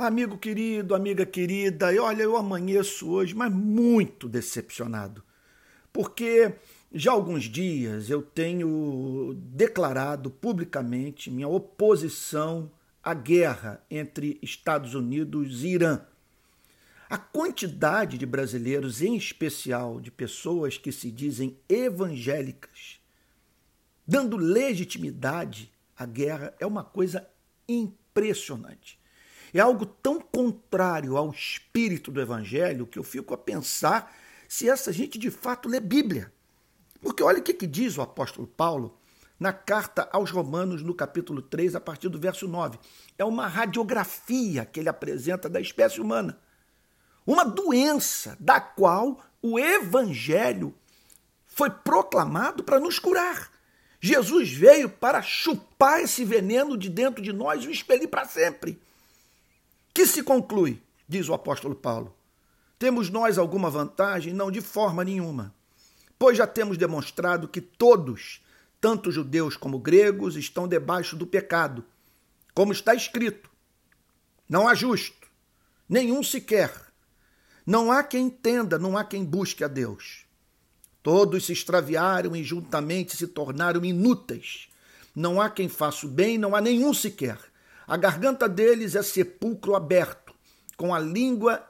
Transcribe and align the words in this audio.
Amigo 0.00 0.38
querido, 0.38 0.94
amiga 0.94 1.26
querida, 1.26 1.92
e 1.92 1.98
olha, 1.98 2.22
eu 2.22 2.34
amanheço 2.34 3.10
hoje, 3.10 3.34
mas 3.34 3.52
muito 3.52 4.30
decepcionado. 4.30 5.22
Porque 5.92 6.54
já 6.90 7.10
há 7.10 7.14
alguns 7.14 7.44
dias 7.44 8.08
eu 8.08 8.22
tenho 8.22 9.34
declarado 9.36 10.30
publicamente 10.30 11.30
minha 11.30 11.48
oposição 11.48 12.70
à 13.02 13.12
guerra 13.12 13.84
entre 13.90 14.38
Estados 14.40 14.94
Unidos 14.94 15.64
e 15.64 15.74
Irã. 15.74 16.00
A 17.10 17.18
quantidade 17.18 18.16
de 18.16 18.24
brasileiros, 18.24 19.02
em 19.02 19.14
especial 19.16 20.00
de 20.00 20.10
pessoas 20.10 20.78
que 20.78 20.92
se 20.92 21.10
dizem 21.10 21.58
evangélicas, 21.68 22.98
dando 24.06 24.38
legitimidade 24.38 25.70
à 25.94 26.06
guerra, 26.06 26.54
é 26.58 26.64
uma 26.64 26.84
coisa 26.84 27.28
impressionante. 27.68 28.98
É 29.52 29.60
algo 29.60 29.84
tão 29.84 30.20
contrário 30.20 31.16
ao 31.16 31.30
espírito 31.30 32.10
do 32.10 32.20
evangelho 32.20 32.86
que 32.86 32.98
eu 32.98 33.02
fico 33.02 33.34
a 33.34 33.38
pensar 33.38 34.14
se 34.48 34.68
essa 34.68 34.92
gente 34.92 35.18
de 35.18 35.30
fato 35.30 35.68
lê 35.68 35.80
Bíblia. 35.80 36.32
Porque 37.00 37.22
olha 37.22 37.38
o 37.38 37.42
que, 37.42 37.54
que 37.54 37.66
diz 37.66 37.96
o 37.96 38.02
apóstolo 38.02 38.46
Paulo 38.46 38.96
na 39.38 39.52
carta 39.52 40.06
aos 40.12 40.30
Romanos, 40.30 40.82
no 40.82 40.94
capítulo 40.94 41.40
3, 41.40 41.74
a 41.74 41.80
partir 41.80 42.08
do 42.08 42.18
verso 42.18 42.46
9. 42.46 42.78
É 43.16 43.24
uma 43.24 43.46
radiografia 43.46 44.66
que 44.66 44.78
ele 44.78 44.88
apresenta 44.88 45.48
da 45.48 45.60
espécie 45.60 46.00
humana. 46.00 46.38
Uma 47.26 47.44
doença 47.44 48.36
da 48.38 48.60
qual 48.60 49.18
o 49.40 49.58
evangelho 49.58 50.74
foi 51.46 51.70
proclamado 51.70 52.62
para 52.62 52.78
nos 52.78 52.98
curar. 52.98 53.50
Jesus 54.00 54.50
veio 54.52 54.88
para 54.88 55.22
chupar 55.22 56.00
esse 56.00 56.24
veneno 56.24 56.76
de 56.76 56.88
dentro 56.88 57.22
de 57.22 57.32
nós 57.32 57.64
e 57.64 57.68
o 57.68 57.70
expelir 57.70 58.08
para 58.08 58.26
sempre. 58.26 58.80
Que 60.00 60.06
se 60.06 60.22
conclui, 60.22 60.80
diz 61.06 61.28
o 61.28 61.34
apóstolo 61.34 61.74
Paulo. 61.74 62.16
Temos 62.78 63.10
nós 63.10 63.36
alguma 63.36 63.68
vantagem? 63.68 64.32
Não, 64.32 64.50
de 64.50 64.62
forma 64.62 65.04
nenhuma. 65.04 65.54
Pois 66.18 66.38
já 66.38 66.46
temos 66.46 66.78
demonstrado 66.78 67.46
que 67.46 67.60
todos, 67.60 68.42
tanto 68.80 69.12
judeus 69.12 69.58
como 69.58 69.78
gregos, 69.78 70.36
estão 70.36 70.66
debaixo 70.66 71.16
do 71.16 71.26
pecado. 71.26 71.84
Como 72.54 72.72
está 72.72 72.94
escrito: 72.94 73.50
não 74.48 74.66
há 74.66 74.74
justo, 74.74 75.28
nenhum 75.86 76.22
sequer. 76.22 76.72
Não 77.66 77.92
há 77.92 78.02
quem 78.02 78.28
entenda, 78.28 78.78
não 78.78 78.96
há 78.96 79.04
quem 79.04 79.22
busque 79.22 79.62
a 79.62 79.68
Deus. 79.68 80.24
Todos 81.02 81.44
se 81.44 81.52
extraviaram 81.52 82.34
e 82.34 82.42
juntamente 82.42 83.14
se 83.18 83.26
tornaram 83.26 83.84
inúteis. 83.84 84.70
Não 85.14 85.38
há 85.38 85.50
quem 85.50 85.68
faça 85.68 86.06
o 86.06 86.08
bem, 86.08 86.38
não 86.38 86.56
há 86.56 86.60
nenhum 86.62 86.94
sequer. 86.94 87.49
A 87.90 87.96
garganta 87.96 88.48
deles 88.48 88.94
é 88.94 89.02
sepulcro 89.02 89.74
aberto, 89.74 90.32
com 90.76 90.94
a 90.94 91.00
língua 91.00 91.60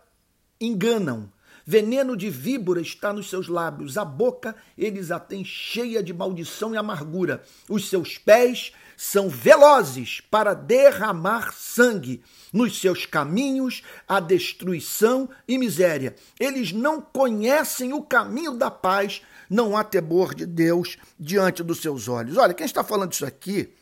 enganam. 0.60 1.32
Veneno 1.64 2.14
de 2.14 2.28
víbora 2.28 2.82
está 2.82 3.10
nos 3.10 3.30
seus 3.30 3.48
lábios, 3.48 3.96
a 3.96 4.04
boca 4.04 4.54
eles 4.76 5.10
a 5.10 5.18
têm 5.18 5.42
cheia 5.42 6.02
de 6.02 6.12
maldição 6.12 6.74
e 6.74 6.76
amargura. 6.76 7.42
Os 7.70 7.88
seus 7.88 8.18
pés 8.18 8.70
são 8.98 9.30
velozes 9.30 10.20
para 10.20 10.52
derramar 10.52 11.54
sangue. 11.54 12.22
Nos 12.52 12.78
seus 12.78 13.06
caminhos 13.06 13.82
há 14.06 14.20
destruição 14.20 15.26
e 15.48 15.56
miséria. 15.56 16.14
Eles 16.38 16.70
não 16.70 17.00
conhecem 17.00 17.94
o 17.94 18.02
caminho 18.02 18.58
da 18.58 18.70
paz, 18.70 19.22
não 19.48 19.74
há 19.74 19.82
temor 19.82 20.34
de 20.34 20.44
Deus 20.44 20.98
diante 21.18 21.62
dos 21.62 21.80
seus 21.80 22.08
olhos. 22.08 22.36
Olha, 22.36 22.52
quem 22.52 22.66
está 22.66 22.84
falando 22.84 23.14
isso 23.14 23.24
aqui 23.24 23.72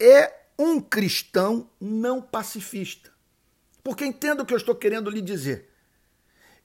é 0.00 0.45
um 0.58 0.80
cristão 0.80 1.70
não 1.80 2.20
pacifista. 2.20 3.10
Porque 3.82 4.04
entenda 4.04 4.42
o 4.42 4.46
que 4.46 4.52
eu 4.52 4.58
estou 4.58 4.74
querendo 4.74 5.10
lhe 5.10 5.20
dizer. 5.20 5.70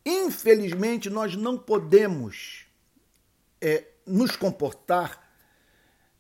Infelizmente, 0.06 1.10
nós 1.10 1.36
não 1.36 1.58
podemos 1.58 2.66
é, 3.60 3.86
nos 4.06 4.36
comportar 4.36 5.30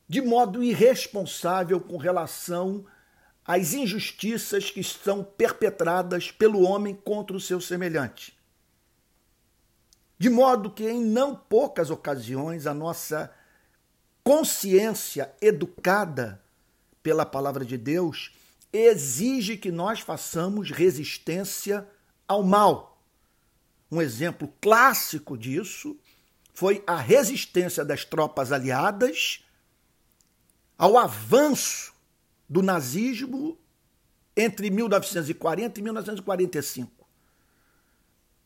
de 0.08 0.22
modo 0.22 0.62
irresponsável 0.62 1.80
com 1.80 1.98
relação 1.98 2.86
às 3.46 3.74
injustiças 3.74 4.70
que 4.70 4.84
são 4.84 5.24
perpetradas 5.24 6.30
pelo 6.30 6.62
homem 6.62 6.94
contra 6.94 7.36
o 7.36 7.40
seu 7.40 7.60
semelhante. 7.60 8.38
De 10.20 10.30
modo 10.30 10.70
que, 10.70 10.88
em 10.88 11.04
não 11.04 11.36
poucas 11.36 11.90
ocasiões, 11.90 12.68
a 12.68 12.74
nossa 12.74 13.34
consciência 14.24 15.34
educada 15.42 16.40
pela 17.02 17.26
palavra 17.26 17.66
de 17.66 17.78
Deus 17.78 18.32
exige 18.72 19.58
que 19.58 19.72
nós 19.72 20.00
façamos 20.00 20.72
resistência 20.72 21.88
ao 22.28 22.44
mal. 22.44 23.02
Um 23.92 24.02
exemplo 24.02 24.54
clássico 24.62 25.38
disso 25.38 25.98
foi 26.54 26.84
a 26.88 26.96
resistência 26.96 27.84
das 27.84 28.06
tropas 28.06 28.52
aliadas 28.52 29.44
ao 30.78 30.98
avanço 30.98 31.94
do 32.48 32.62
nazismo 32.62 33.58
entre 34.36 34.70
1940 34.70 35.80
e 35.80 35.84
1945. 35.84 37.08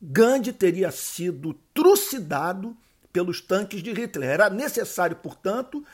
Gandhi 0.01 0.51
teria 0.51 0.91
sido 0.91 1.53
trucidado 1.73 2.75
pelos 3.13 3.39
tanques 3.39 3.81
de 3.81 3.93
Hitler. 3.93 4.29
Era 4.29 4.49
necessário, 4.49 5.15
portanto, 5.15 5.85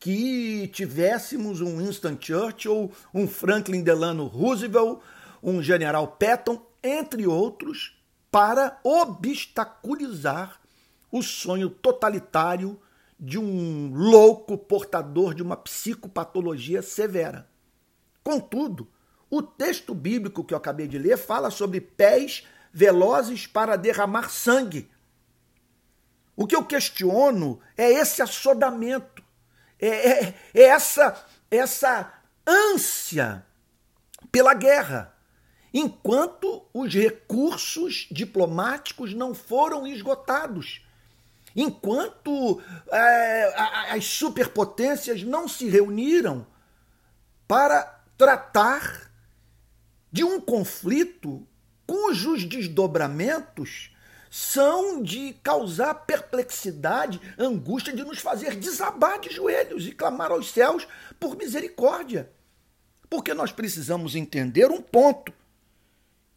que 0.00 0.66
tivéssemos 0.68 1.60
um 1.60 1.76
Winston 1.76 2.16
Churchill, 2.18 2.90
um 3.12 3.28
Franklin 3.28 3.82
Delano 3.82 4.24
Roosevelt, 4.24 5.00
um 5.42 5.62
General 5.62 6.08
Patton, 6.08 6.60
entre 6.82 7.26
outros, 7.26 8.00
para 8.30 8.80
obstaculizar 8.82 10.58
o 11.12 11.22
sonho 11.22 11.68
totalitário 11.68 12.80
de 13.18 13.38
um 13.38 13.92
louco 13.92 14.56
portador 14.56 15.34
de 15.34 15.42
uma 15.42 15.56
psicopatologia 15.56 16.80
severa. 16.80 17.46
Contudo, 18.24 18.88
o 19.28 19.42
texto 19.42 19.94
bíblico 19.94 20.42
que 20.42 20.54
eu 20.54 20.58
acabei 20.58 20.88
de 20.88 20.98
ler 20.98 21.18
fala 21.18 21.50
sobre 21.50 21.78
pés 21.78 22.46
velozes 22.72 23.46
para 23.46 23.76
derramar 23.76 24.30
sangue. 24.30 24.90
O 26.34 26.46
que 26.46 26.56
eu 26.56 26.64
questiono 26.64 27.60
é 27.76 27.90
esse 27.90 28.22
assodamento 28.22 29.22
é, 29.80 29.88
é, 29.88 30.34
é 30.54 30.62
essa, 30.62 31.24
essa 31.50 32.12
ânsia 32.46 33.44
pela 34.30 34.54
guerra, 34.54 35.14
enquanto 35.72 36.64
os 36.72 36.92
recursos 36.92 38.06
diplomáticos 38.10 39.14
não 39.14 39.34
foram 39.34 39.86
esgotados, 39.86 40.84
enquanto 41.54 42.62
é, 42.90 43.54
as 43.90 44.04
superpotências 44.04 45.22
não 45.22 45.48
se 45.48 45.68
reuniram 45.68 46.46
para 47.48 48.02
tratar 48.16 49.10
de 50.12 50.22
um 50.22 50.40
conflito 50.40 51.46
cujos 51.86 52.44
desdobramentos 52.44 53.90
são 54.30 55.02
de 55.02 55.34
causar 55.42 55.92
perplexidade, 56.06 57.20
angústia, 57.36 57.92
de 57.92 58.04
nos 58.04 58.20
fazer 58.20 58.54
desabar 58.54 59.18
de 59.18 59.28
joelhos 59.28 59.88
e 59.88 59.92
clamar 59.92 60.30
aos 60.30 60.52
céus 60.52 60.86
por 61.18 61.36
misericórdia. 61.36 62.30
Porque 63.10 63.34
nós 63.34 63.50
precisamos 63.50 64.14
entender 64.14 64.70
um 64.70 64.80
ponto: 64.80 65.32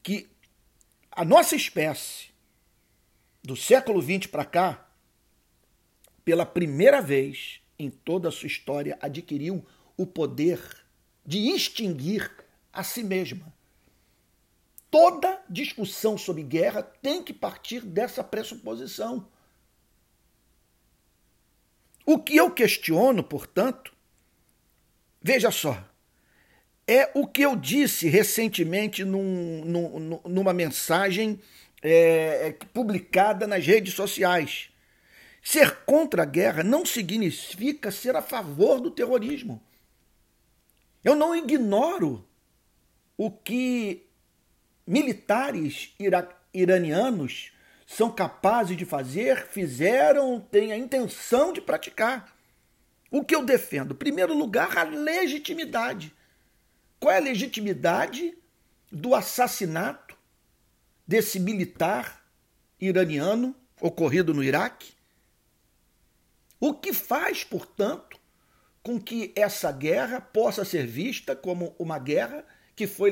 que 0.02 0.28
a 1.12 1.24
nossa 1.24 1.56
espécie, 1.56 2.30
do 3.44 3.56
século 3.56 4.02
XX 4.02 4.26
para 4.26 4.44
cá, 4.44 4.90
pela 6.26 6.48
primeira 6.48 7.00
vez 7.00 7.62
em 7.78 7.92
toda 7.92 8.30
a 8.30 8.32
sua 8.32 8.48
história, 8.48 8.98
adquiriu 9.00 9.64
o 9.96 10.08
poder 10.08 10.60
de 11.24 11.38
extinguir 11.52 12.32
a 12.72 12.84
si 12.84 13.04
mesma. 13.04 13.53
Toda 14.94 15.42
discussão 15.50 16.20
sobre 16.20 16.44
guerra 16.44 16.84
tem 16.84 17.24
que 17.24 17.34
partir 17.34 17.82
dessa 17.82 18.24
pressuposição. 18.24 19.28
O 22.06 22.20
que 22.20 22.36
eu 22.36 22.52
questiono, 22.52 23.24
portanto, 23.24 23.92
veja 25.20 25.50
só, 25.50 25.84
é 26.86 27.10
o 27.16 27.26
que 27.26 27.42
eu 27.42 27.56
disse 27.56 28.08
recentemente 28.08 29.04
num, 29.04 29.66
num, 29.66 30.20
numa 30.26 30.54
mensagem 30.54 31.42
é, 31.82 32.52
publicada 32.72 33.48
nas 33.48 33.66
redes 33.66 33.96
sociais. 33.96 34.70
Ser 35.42 35.76
contra 35.86 36.22
a 36.22 36.28
guerra 36.28 36.62
não 36.62 36.86
significa 36.86 37.90
ser 37.90 38.16
a 38.16 38.22
favor 38.22 38.80
do 38.80 38.92
terrorismo. 38.92 39.60
Eu 41.04 41.16
não 41.16 41.36
ignoro 41.36 42.24
o 43.18 43.32
que 43.32 44.13
militares 44.86 45.94
iranianos 46.54 47.52
são 47.86 48.12
capazes 48.12 48.76
de 48.76 48.86
fazer, 48.86 49.48
fizeram, 49.48 50.40
têm 50.40 50.72
a 50.72 50.78
intenção 50.78 51.54
de 51.54 51.62
praticar. 51.62 52.36
O 53.12 53.24
que 53.24 53.36
eu 53.36 53.46
defendo? 53.46 53.94
Em 53.94 53.98
primeiro 53.98 54.34
lugar, 54.36 54.78
a 54.78 54.84
legitimidade. 54.84 56.14
Qual 57.00 57.14
é 57.14 57.18
a 57.18 57.22
legitimidade 57.22 58.36
do 58.92 59.16
assassinato 59.16 60.16
desse 61.08 61.40
militar 61.40 62.24
iraniano 62.80 63.56
ocorrido 63.82 64.34
no 64.34 64.44
Iraque. 64.44 64.94
O 66.60 66.74
que 66.74 66.94
faz, 66.94 67.44
portanto, 67.44 68.20
com 68.82 69.00
que 69.00 69.34
essa 69.36 69.72
guerra 69.72 70.22
possa 70.22 70.64
ser 70.64 70.86
vista 70.86 71.36
como 71.36 71.76
uma 71.78 72.00
guerra 72.00 72.46
que 72.76 72.88
foi 72.88 73.12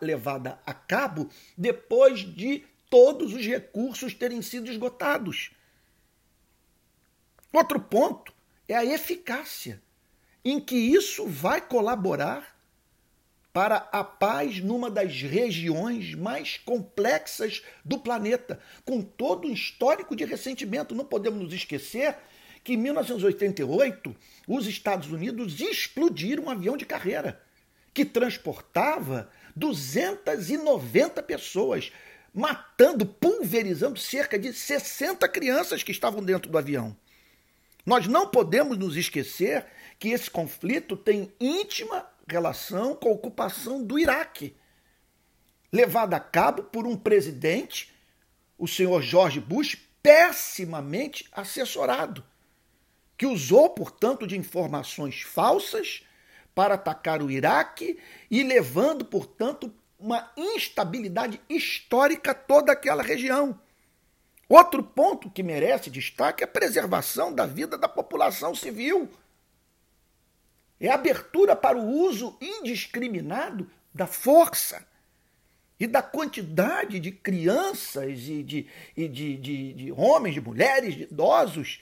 levada 0.00 0.58
a 0.64 0.72
cabo 0.72 1.28
depois 1.56 2.20
de 2.20 2.64
todos 2.88 3.32
os 3.32 3.46
recursos 3.46 4.14
terem 4.14 4.42
sido 4.42 4.70
esgotados. 4.70 5.50
Outro 7.52 7.80
ponto 7.80 8.32
é 8.68 8.74
a 8.74 8.84
eficácia 8.84 9.82
em 10.44 10.60
que 10.60 10.74
isso 10.74 11.26
vai 11.26 11.60
colaborar 11.60 12.52
para 13.52 13.76
a 13.92 14.02
paz 14.02 14.60
numa 14.60 14.90
das 14.90 15.20
regiões 15.20 16.14
mais 16.14 16.56
complexas 16.56 17.62
do 17.84 17.98
planeta, 17.98 18.58
com 18.84 19.02
todo 19.02 19.46
um 19.46 19.52
histórico 19.52 20.16
de 20.16 20.24
ressentimento. 20.24 20.94
Não 20.94 21.04
podemos 21.04 21.42
nos 21.42 21.52
esquecer 21.52 22.16
que 22.64 22.72
em 22.72 22.76
1988 22.78 24.16
os 24.48 24.66
Estados 24.66 25.10
Unidos 25.10 25.60
explodiram 25.60 26.44
um 26.44 26.50
avião 26.50 26.76
de 26.76 26.86
carreira 26.86 27.42
que 27.94 28.04
transportava 28.04 29.30
290 29.54 31.22
pessoas, 31.22 31.92
matando, 32.32 33.04
pulverizando 33.04 33.98
cerca 33.98 34.38
de 34.38 34.52
60 34.52 35.28
crianças 35.28 35.82
que 35.82 35.92
estavam 35.92 36.22
dentro 36.22 36.50
do 36.50 36.58
avião. 36.58 36.96
Nós 37.84 38.06
não 38.06 38.28
podemos 38.28 38.78
nos 38.78 38.96
esquecer 38.96 39.66
que 39.98 40.08
esse 40.08 40.30
conflito 40.30 40.96
tem 40.96 41.32
íntima 41.40 42.08
relação 42.26 42.94
com 42.94 43.08
a 43.08 43.12
ocupação 43.12 43.84
do 43.84 43.98
Iraque, 43.98 44.56
levada 45.72 46.16
a 46.16 46.20
cabo 46.20 46.62
por 46.62 46.86
um 46.86 46.96
presidente, 46.96 47.92
o 48.56 48.68
senhor 48.68 49.02
George 49.02 49.40
Bush, 49.40 49.76
pessimamente 50.02 51.28
assessorado, 51.32 52.24
que 53.16 53.26
usou, 53.26 53.70
portanto, 53.70 54.26
de 54.26 54.36
informações 54.36 55.22
falsas 55.22 56.04
para 56.54 56.74
atacar 56.74 57.22
o 57.22 57.30
Iraque 57.30 57.98
e 58.30 58.42
levando, 58.42 59.04
portanto, 59.04 59.72
uma 59.98 60.30
instabilidade 60.36 61.40
histórica 61.48 62.34
toda 62.34 62.72
aquela 62.72 63.02
região. 63.02 63.58
Outro 64.48 64.82
ponto 64.82 65.30
que 65.30 65.42
merece 65.42 65.88
destaque 65.88 66.42
é 66.42 66.44
a 66.44 66.48
preservação 66.48 67.32
da 67.32 67.46
vida 67.46 67.78
da 67.78 67.88
população 67.88 68.54
civil. 68.54 69.08
É 70.78 70.90
a 70.90 70.94
abertura 70.94 71.54
para 71.54 71.78
o 71.78 71.88
uso 71.88 72.36
indiscriminado 72.40 73.70
da 73.94 74.06
força 74.06 74.84
e 75.78 75.86
da 75.86 76.02
quantidade 76.02 77.00
de 77.00 77.10
crianças 77.10 78.20
e 78.28 78.42
de, 78.42 78.66
e 78.96 79.08
de, 79.08 79.36
de, 79.36 79.72
de 79.72 79.92
homens, 79.92 80.34
de 80.34 80.40
mulheres, 80.40 80.94
de 80.94 81.04
idosos, 81.04 81.80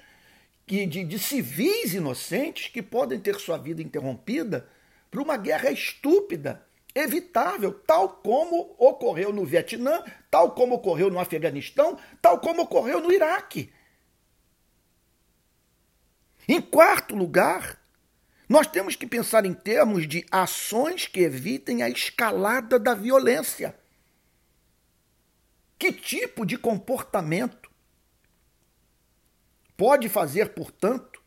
que, 0.70 0.86
de, 0.86 1.02
de 1.02 1.18
civis 1.18 1.94
inocentes 1.94 2.68
que 2.68 2.80
podem 2.80 3.18
ter 3.18 3.34
sua 3.40 3.58
vida 3.58 3.82
interrompida 3.82 4.68
por 5.10 5.20
uma 5.20 5.36
guerra 5.36 5.68
estúpida 5.72 6.64
evitável, 6.94 7.72
tal 7.72 8.08
como 8.22 8.76
ocorreu 8.78 9.32
no 9.32 9.44
Vietnã, 9.44 10.00
tal 10.30 10.52
como 10.52 10.76
ocorreu 10.76 11.10
no 11.10 11.18
Afeganistão, 11.18 11.98
tal 12.22 12.38
como 12.38 12.62
ocorreu 12.62 13.00
no 13.00 13.12
Iraque. 13.12 13.72
Em 16.46 16.60
quarto 16.60 17.16
lugar, 17.16 17.82
nós 18.48 18.68
temos 18.68 18.94
que 18.94 19.08
pensar 19.08 19.44
em 19.44 19.52
termos 19.52 20.06
de 20.06 20.24
ações 20.30 21.08
que 21.08 21.18
evitem 21.18 21.82
a 21.82 21.88
escalada 21.88 22.78
da 22.78 22.94
violência. 22.94 23.74
Que 25.76 25.92
tipo 25.92 26.46
de 26.46 26.56
comportamento 26.56 27.59
pode 29.80 30.10
fazer, 30.10 30.50
portanto, 30.50 31.22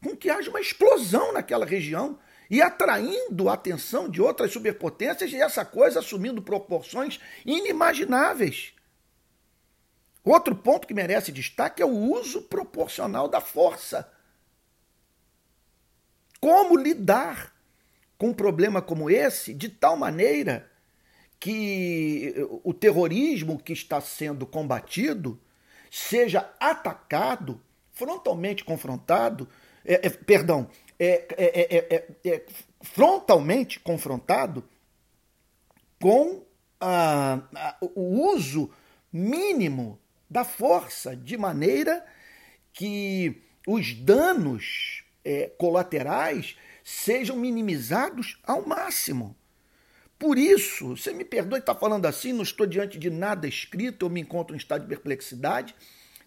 com 0.00 0.16
que 0.16 0.30
haja 0.30 0.48
uma 0.50 0.60
explosão 0.60 1.32
naquela 1.32 1.66
região 1.66 2.16
e 2.48 2.62
atraindo 2.62 3.48
a 3.48 3.54
atenção 3.54 4.08
de 4.08 4.22
outras 4.22 4.52
superpotências 4.52 5.32
e 5.32 5.42
essa 5.42 5.64
coisa 5.64 5.98
assumindo 5.98 6.40
proporções 6.40 7.18
inimagináveis. 7.44 8.72
Outro 10.22 10.54
ponto 10.54 10.86
que 10.86 10.94
merece 10.94 11.32
destaque 11.32 11.82
é 11.82 11.84
o 11.84 11.88
uso 11.88 12.42
proporcional 12.42 13.26
da 13.26 13.40
força. 13.40 14.08
Como 16.40 16.76
lidar 16.76 17.52
com 18.16 18.28
um 18.28 18.34
problema 18.34 18.80
como 18.80 19.10
esse 19.10 19.52
de 19.52 19.68
tal 19.68 19.96
maneira 19.96 20.70
que 21.40 22.32
o 22.62 22.72
terrorismo 22.72 23.58
que 23.60 23.72
está 23.72 24.00
sendo 24.00 24.46
combatido 24.46 25.40
seja 25.90 26.48
atacado, 26.60 27.60
frontalmente 27.98 28.64
confrontado, 28.64 29.48
é, 29.84 30.06
é, 30.06 30.10
perdão, 30.10 30.70
é 30.98 31.26
é, 31.36 31.96
é, 31.96 32.30
é, 32.30 32.46
frontalmente 32.80 33.80
confrontado 33.80 34.62
com 36.00 36.44
a, 36.80 37.40
a, 37.54 37.76
o 37.80 38.32
uso 38.32 38.70
mínimo 39.12 39.98
da 40.30 40.44
força, 40.44 41.16
de 41.16 41.36
maneira 41.36 42.06
que 42.72 43.42
os 43.66 43.94
danos 43.94 45.04
colaterais 45.58 46.56
sejam 46.84 47.36
minimizados 47.36 48.38
ao 48.44 48.64
máximo. 48.66 49.36
Por 50.18 50.38
isso, 50.38 50.96
você 50.96 51.12
me 51.12 51.24
perdoe 51.24 51.58
estar 51.58 51.74
falando 51.74 52.06
assim, 52.06 52.32
não 52.32 52.42
estou 52.42 52.66
diante 52.66 52.98
de 52.98 53.10
nada 53.10 53.46
escrito, 53.46 54.06
eu 54.06 54.10
me 54.10 54.20
encontro 54.20 54.54
em 54.54 54.58
estado 54.58 54.82
de 54.82 54.88
perplexidade, 54.88 55.74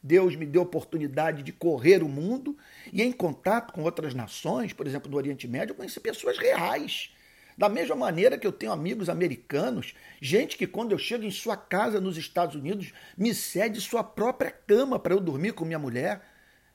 Deus 0.04 0.36
me 0.36 0.46
deu 0.46 0.64
oportunidade 0.64 1.44
de 1.44 1.52
correr 1.52 2.02
o 2.02 2.10
mundo 2.10 2.58
e 2.92 3.02
em 3.02 3.12
contato 3.12 3.72
com 3.72 3.84
outras 3.84 4.14
nações, 4.14 4.74
por 4.74 4.88
exemplo, 4.88 5.10
do 5.10 5.18
Oriente 5.18 5.48
Médio, 5.48 5.74
eu 5.74 5.76
conheci 5.78 6.00
pessoas 6.00 6.38
reais. 6.38 7.12
Da 7.58 7.70
mesma 7.70 7.96
maneira 7.96 8.38
que 8.38 8.48
eu 8.48 8.52
tenho 8.52 8.72
amigos 8.72 9.10
americanos, 9.10 9.94
gente 10.20 10.58
que 10.58 10.66
quando 10.66 10.94
eu 10.94 10.98
chego 10.98 11.24
em 11.24 11.32
sua 11.32 11.56
casa 11.56 12.02
nos 12.02 12.18
Estados 12.18 12.56
Unidos 12.56 12.92
me 13.16 13.36
cede 13.36 13.80
sua 13.80 14.04
própria 14.04 14.50
cama 14.50 14.98
para 14.98 15.14
eu 15.14 15.20
dormir 15.20 15.54
com 15.54 15.66
minha 15.66 15.78
mulher. 15.78 16.22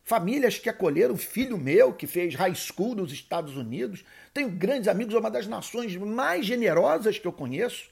Famílias 0.05 0.59
que 0.59 0.69
acolheram 0.69 1.17
filho 1.17 1.59
meu 1.59 1.93
que 1.93 2.07
fez 2.07 2.37
high 2.37 2.55
school 2.55 2.95
nos 2.95 3.11
Estados 3.11 3.57
Unidos. 3.57 4.05
Tenho 4.33 4.49
grandes 4.49 4.87
amigos, 4.87 5.15
uma 5.15 5.31
das 5.31 5.49
nações 5.49 5.97
mais 5.97 6.47
generosas 6.47 7.19
que 7.19 7.27
eu 7.27 7.33
conheço. 7.33 7.91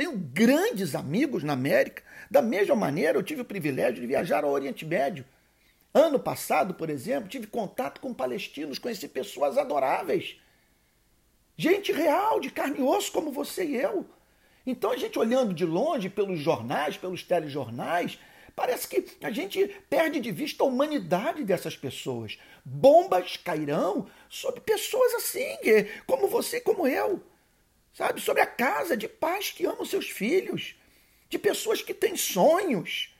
Tenho 0.00 0.16
grandes 0.16 0.94
amigos 0.94 1.44
na 1.44 1.52
América. 1.52 2.02
Da 2.30 2.40
mesma 2.40 2.74
maneira, 2.74 3.18
eu 3.18 3.22
tive 3.22 3.42
o 3.42 3.44
privilégio 3.44 4.00
de 4.00 4.06
viajar 4.06 4.44
ao 4.44 4.50
Oriente 4.50 4.86
Médio. 4.86 5.26
Ano 5.92 6.18
passado, 6.18 6.72
por 6.72 6.88
exemplo, 6.88 7.28
tive 7.28 7.46
contato 7.46 8.00
com 8.00 8.14
palestinos, 8.14 8.78
conheci 8.78 9.06
pessoas 9.06 9.58
adoráveis. 9.58 10.38
Gente 11.54 11.92
real, 11.92 12.40
de 12.40 12.48
carne 12.48 12.78
e 12.78 12.82
osso, 12.82 13.12
como 13.12 13.30
você 13.30 13.62
e 13.62 13.76
eu. 13.76 14.06
Então, 14.66 14.90
a 14.90 14.96
gente 14.96 15.18
olhando 15.18 15.52
de 15.52 15.66
longe 15.66 16.08
pelos 16.08 16.40
jornais, 16.40 16.96
pelos 16.96 17.22
telejornais, 17.22 18.18
parece 18.56 18.88
que 18.88 19.04
a 19.22 19.30
gente 19.30 19.66
perde 19.90 20.18
de 20.18 20.32
vista 20.32 20.64
a 20.64 20.66
humanidade 20.66 21.44
dessas 21.44 21.76
pessoas. 21.76 22.38
Bombas 22.64 23.36
cairão 23.36 24.06
sobre 24.30 24.62
pessoas 24.62 25.12
assim, 25.12 25.58
como 26.06 26.26
você 26.26 26.58
como 26.58 26.86
eu 26.86 27.22
sabe? 27.92 28.20
Sobre 28.20 28.42
a 28.42 28.46
casa 28.46 28.96
de 28.96 29.08
pais 29.08 29.50
que 29.50 29.66
amam 29.66 29.84
seus 29.84 30.08
filhos, 30.08 30.74
de 31.28 31.38
pessoas 31.38 31.82
que 31.82 31.94
têm 31.94 32.16
sonhos, 32.16 33.14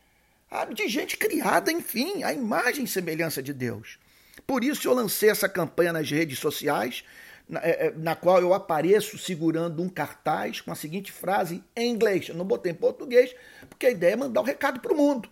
sabe? 0.49 0.75
de 0.75 0.89
gente 0.89 1.17
criada, 1.17 1.71
enfim, 1.71 2.23
à 2.23 2.33
imagem 2.33 2.85
e 2.85 2.89
semelhança 2.89 3.43
de 3.43 3.53
Deus. 3.53 3.99
Por 4.47 4.65
isso 4.65 4.89
eu 4.89 4.95
lancei 4.95 5.31
essa 5.31 5.49
campanha 5.49 5.93
nas 5.93 6.11
redes 6.11 6.39
sociais, 6.39 7.05
na, 7.49 7.61
é, 7.61 7.87
é, 7.87 7.91
na, 7.97 8.15
qual 8.15 8.41
eu 8.41 8.55
apareço 8.55 9.19
segurando 9.19 9.83
um 9.83 9.89
cartaz 9.89 10.61
com 10.61 10.73
a 10.73 10.75
seguinte 10.75 11.13
frase 11.13 11.63
em 11.75 11.91
inglês. 11.91 12.29
Eu 12.29 12.35
não 12.35 12.45
botei 12.45 12.73
em 12.73 12.75
português, 12.75 13.35
porque 13.69 13.87
a 13.87 13.91
ideia 13.91 14.13
é 14.13 14.17
mandar 14.17 14.41
o 14.41 14.45
um 14.45 14.47
recado 14.47 14.81
para 14.81 14.93
o 14.93 14.97
mundo. 14.97 15.29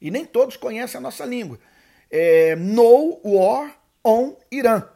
E 0.00 0.10
nem 0.10 0.24
todos 0.24 0.56
conhecem 0.56 0.98
a 0.98 1.00
nossa 1.00 1.24
língua. 1.24 1.58
É, 2.10 2.54
no 2.56 3.20
War 3.24 3.76
on 4.04 4.36
Iran. 4.50 4.86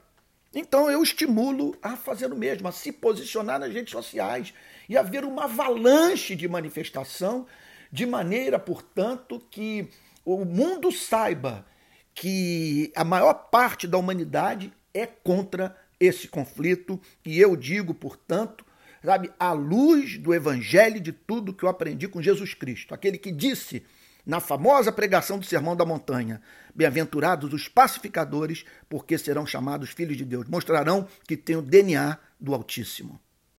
Então 0.54 0.90
eu 0.90 1.02
estimulo 1.02 1.76
a 1.82 1.96
fazer 1.96 2.32
o 2.32 2.36
mesmo, 2.36 2.68
a 2.68 2.72
se 2.72 2.90
posicionar 2.90 3.58
nas 3.58 3.72
redes 3.72 3.92
sociais 3.92 4.54
e 4.88 4.96
haver 4.96 5.24
uma 5.24 5.44
avalanche 5.44 6.34
de 6.34 6.48
manifestação, 6.48 7.46
de 7.92 8.06
maneira, 8.06 8.58
portanto, 8.58 9.42
que 9.50 9.88
o 10.24 10.44
mundo 10.44 10.90
saiba 10.90 11.66
que 12.14 12.90
a 12.96 13.04
maior 13.04 13.34
parte 13.34 13.86
da 13.86 13.98
humanidade 13.98 14.72
é 14.92 15.06
contra 15.06 15.76
esse 16.00 16.28
conflito. 16.28 17.00
E 17.24 17.38
eu 17.38 17.54
digo, 17.54 17.94
portanto, 17.94 18.64
sabe, 19.04 19.30
à 19.38 19.52
luz 19.52 20.18
do 20.18 20.34
evangelho 20.34 21.00
de 21.00 21.12
tudo 21.12 21.52
que 21.52 21.64
eu 21.64 21.68
aprendi 21.68 22.08
com 22.08 22.22
Jesus 22.22 22.54
Cristo, 22.54 22.94
aquele 22.94 23.18
que 23.18 23.30
disse 23.30 23.84
na 24.28 24.40
famosa 24.40 24.92
pregação 24.92 25.38
do 25.38 25.46
Sermão 25.46 25.74
da 25.74 25.86
Montanha: 25.86 26.42
Bem-aventurados 26.74 27.54
os 27.54 27.66
pacificadores, 27.66 28.66
porque 28.86 29.16
serão 29.16 29.46
chamados 29.46 29.88
filhos 29.88 30.18
de 30.18 30.24
Deus. 30.26 30.46
Mostrarão 30.46 31.08
que 31.26 31.36
têm 31.36 31.56
o 31.56 31.62
DNA 31.62 32.18
do 32.38 32.54
Altíssimo. 32.54 33.18